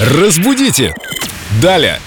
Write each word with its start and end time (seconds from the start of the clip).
Разбудите! 0.00 0.94
Далее! 1.60 2.00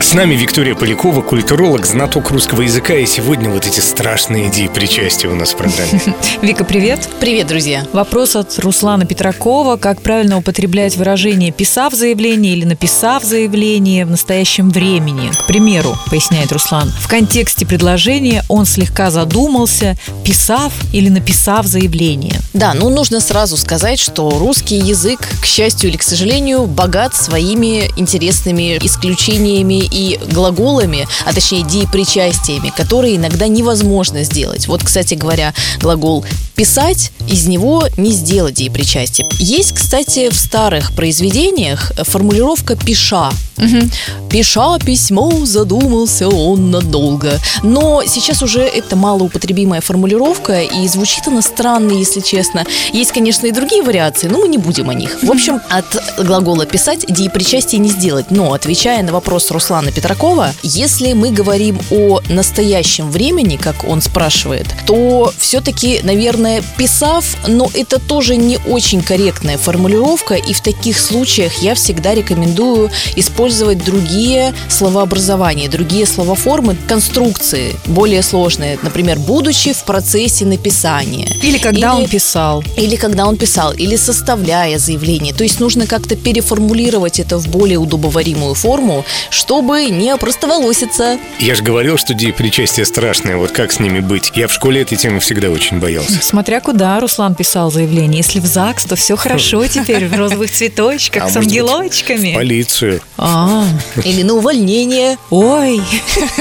С 0.00 0.14
нами 0.14 0.34
Виктория 0.34 0.74
Полякова, 0.74 1.20
культуролог, 1.20 1.84
знаток 1.84 2.30
русского 2.30 2.62
языка, 2.62 2.94
и 2.94 3.04
сегодня 3.04 3.50
вот 3.50 3.66
эти 3.66 3.80
страшные 3.80 4.48
идеи 4.48 4.66
причастия 4.66 5.28
у 5.28 5.34
нас 5.34 5.52
в 5.52 5.58
программе. 5.58 6.00
Вика, 6.42 6.64
привет. 6.64 7.06
Привет, 7.20 7.46
друзья. 7.48 7.86
Вопрос 7.92 8.34
от 8.34 8.58
Руслана 8.58 9.04
Петракова. 9.04 9.76
Как 9.76 10.00
правильно 10.00 10.38
употреблять 10.38 10.96
выражение 10.96 11.52
«писав 11.52 11.92
заявление» 11.92 12.54
или 12.54 12.64
«написав 12.64 13.22
заявление» 13.22 14.06
в 14.06 14.10
настоящем 14.10 14.70
времени? 14.70 15.30
К 15.38 15.46
примеру, 15.46 15.94
поясняет 16.08 16.50
Руслан, 16.50 16.90
в 16.98 17.06
контексте 17.06 17.66
предложения 17.66 18.42
он 18.48 18.64
слегка 18.64 19.10
задумался, 19.10 19.96
писав 20.24 20.72
или 20.94 21.10
написав 21.10 21.66
заявление. 21.66 22.40
Да, 22.54 22.72
ну 22.72 22.88
нужно 22.88 23.20
сразу 23.20 23.58
сказать, 23.58 24.00
что 24.00 24.30
русский 24.30 24.76
язык, 24.76 25.20
к 25.42 25.44
счастью 25.44 25.90
или 25.90 25.98
к 25.98 26.02
сожалению, 26.02 26.66
богат 26.66 27.14
своими 27.14 27.90
интересными 27.96 28.78
исключениями 28.78 29.89
и 29.90 30.18
глаголами, 30.30 31.06
а 31.24 31.32
точнее 31.32 31.62
деепричастиями, 31.62 32.72
которые 32.76 33.16
иногда 33.16 33.46
невозможно 33.48 34.24
сделать. 34.24 34.66
Вот, 34.66 34.82
кстати 34.82 35.14
говоря, 35.14 35.54
глагол 35.80 36.24
«писать» 36.54 37.12
из 37.28 37.46
него 37.46 37.84
не 37.96 38.12
сделать 38.12 38.54
деепричастие. 38.54 39.26
Есть, 39.38 39.72
кстати, 39.72 40.30
в 40.30 40.34
старых 40.34 40.92
произведениях 40.94 41.92
формулировка 42.04 42.76
«пиша», 42.76 43.30
Угу. 43.60 44.28
Пиша 44.30 44.78
письмо, 44.78 45.44
задумался 45.44 46.28
он 46.28 46.70
надолго. 46.70 47.38
Но 47.62 48.02
сейчас 48.06 48.42
уже 48.42 48.62
это 48.62 48.96
малоупотребимая 48.96 49.80
формулировка, 49.80 50.62
и 50.62 50.88
звучит 50.88 51.26
она 51.26 51.42
странно, 51.42 51.92
если 51.92 52.20
честно. 52.20 52.64
Есть, 52.92 53.12
конечно, 53.12 53.46
и 53.46 53.52
другие 53.52 53.82
вариации, 53.82 54.28
но 54.28 54.38
мы 54.38 54.48
не 54.48 54.58
будем 54.58 54.88
о 54.88 54.94
них. 54.94 55.18
В 55.22 55.30
общем, 55.30 55.60
от 55.68 55.84
глагола 56.18 56.64
«писать» 56.66 57.04
деепричастие 57.08 57.80
не 57.80 57.88
сделать. 57.88 58.30
Но, 58.30 58.52
отвечая 58.52 59.02
на 59.02 59.12
вопрос 59.12 59.50
Руслана 59.50 59.92
Петракова, 59.92 60.52
если 60.62 61.12
мы 61.12 61.30
говорим 61.30 61.78
о 61.90 62.20
настоящем 62.28 63.10
времени, 63.10 63.56
как 63.56 63.84
он 63.84 64.00
спрашивает, 64.00 64.66
то 64.86 65.32
все-таки, 65.38 66.00
наверное, 66.02 66.62
писав, 66.76 67.36
но 67.46 67.68
это 67.74 67.98
тоже 67.98 68.36
не 68.36 68.58
очень 68.66 69.02
корректная 69.02 69.58
формулировка, 69.58 70.34
и 70.34 70.52
в 70.52 70.60
таких 70.60 70.98
случаях 70.98 71.62
я 71.62 71.74
всегда 71.74 72.14
рекомендую 72.14 72.90
использовать 73.16 73.49
использовать 73.50 73.84
другие 73.84 74.54
словообразования, 74.68 75.68
другие 75.68 76.06
словоформы, 76.06 76.76
конструкции 76.86 77.74
более 77.86 78.22
сложные. 78.22 78.78
Например, 78.82 79.18
будучи 79.18 79.72
в 79.72 79.82
процессе 79.82 80.44
написания. 80.46 81.28
Или 81.42 81.58
когда 81.58 81.88
или, 81.88 82.02
он 82.02 82.08
писал. 82.08 82.62
Или 82.76 82.94
когда 82.94 83.26
он 83.26 83.36
писал, 83.36 83.72
или 83.72 83.96
составляя 83.96 84.78
заявление. 84.78 85.34
То 85.34 85.42
есть 85.42 85.58
нужно 85.58 85.88
как-то 85.88 86.14
переформулировать 86.14 87.18
это 87.18 87.38
в 87.38 87.48
более 87.48 87.78
удобоваримую 87.78 88.54
форму, 88.54 89.04
чтобы 89.30 89.86
не 89.86 90.10
опростоволоситься. 90.10 91.18
Я 91.40 91.56
же 91.56 91.64
говорил, 91.64 91.96
что 91.96 92.14
причастие 92.14 92.86
страшное. 92.86 93.36
Вот 93.36 93.50
как 93.50 93.72
с 93.72 93.80
ними 93.80 93.98
быть? 93.98 94.30
Я 94.36 94.46
в 94.46 94.52
школе 94.52 94.82
этой 94.82 94.96
темы 94.96 95.18
всегда 95.18 95.50
очень 95.50 95.80
боялся. 95.80 96.22
Смотря 96.22 96.60
куда 96.60 97.00
Руслан 97.00 97.34
писал 97.34 97.72
заявление. 97.72 98.18
Если 98.18 98.38
в 98.38 98.46
ЗАГС, 98.46 98.84
то 98.84 98.94
все 98.94 99.16
хорошо 99.16 99.66
теперь 99.66 100.06
в 100.06 100.16
розовых 100.16 100.52
цветочках, 100.52 101.24
а 101.24 101.28
с 101.28 101.36
ангелочками. 101.36 102.34
Полицию. 102.34 103.00
А, 103.40 103.64
или 104.04 104.22
на 104.22 104.34
увольнение. 104.34 105.16
Ой. 105.30 105.80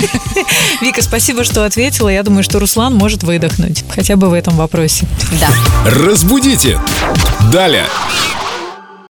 Вика, 0.82 1.02
спасибо, 1.02 1.44
что 1.44 1.66
ответила. 1.66 2.10
Я 2.10 2.24
думаю, 2.24 2.44
что 2.44 2.60
Руслан 2.60 2.96
может 2.96 3.24
выдохнуть. 3.24 3.86
Хотя 3.90 4.16
бы 4.16 4.30
в 4.30 4.34
этом 4.34 4.56
вопросе. 4.58 5.08
Да. 5.40 5.50
Разбудите. 5.86 6.80
Далее. 7.52 7.86